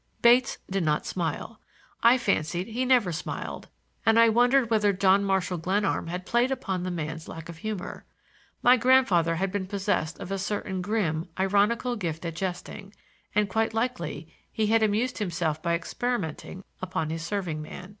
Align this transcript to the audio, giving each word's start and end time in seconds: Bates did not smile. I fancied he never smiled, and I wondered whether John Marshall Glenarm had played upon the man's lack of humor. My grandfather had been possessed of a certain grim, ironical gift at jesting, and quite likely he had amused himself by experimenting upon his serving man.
Bates 0.23 0.57
did 0.67 0.83
not 0.83 1.05
smile. 1.05 1.59
I 2.01 2.17
fancied 2.17 2.65
he 2.69 2.85
never 2.85 3.11
smiled, 3.11 3.67
and 4.03 4.17
I 4.17 4.29
wondered 4.29 4.71
whether 4.71 4.91
John 4.93 5.23
Marshall 5.23 5.59
Glenarm 5.59 6.07
had 6.07 6.25
played 6.25 6.49
upon 6.49 6.81
the 6.81 6.89
man's 6.89 7.27
lack 7.27 7.49
of 7.49 7.57
humor. 7.59 8.03
My 8.63 8.77
grandfather 8.77 9.35
had 9.35 9.51
been 9.51 9.67
possessed 9.67 10.19
of 10.19 10.31
a 10.31 10.39
certain 10.39 10.81
grim, 10.81 11.29
ironical 11.39 11.95
gift 11.97 12.25
at 12.25 12.35
jesting, 12.35 12.95
and 13.35 13.47
quite 13.47 13.75
likely 13.75 14.33
he 14.51 14.65
had 14.65 14.81
amused 14.81 15.19
himself 15.19 15.61
by 15.61 15.75
experimenting 15.75 16.63
upon 16.81 17.11
his 17.11 17.21
serving 17.23 17.61
man. 17.61 17.89